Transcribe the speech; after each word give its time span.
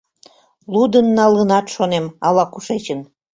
Лудын 0.73 1.07
налынат, 1.17 1.65
шонем, 1.75 2.05
ала-кушечын. 2.27 2.99